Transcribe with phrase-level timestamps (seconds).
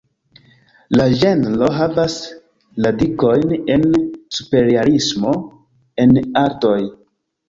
[0.99, 2.15] La ĝenro havas
[2.85, 3.85] radikojn en
[4.39, 5.35] superrealismo
[6.05, 6.75] en artoj.